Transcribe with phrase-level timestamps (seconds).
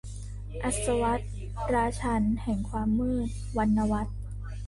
[0.63, 1.21] อัสวัด
[1.73, 4.17] ราชันย์แห่งความมืด- วรรณวรรธน์